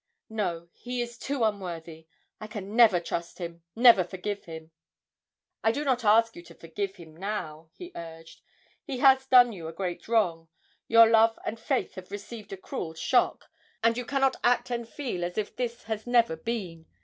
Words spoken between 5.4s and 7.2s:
'I do not ask you to forgive him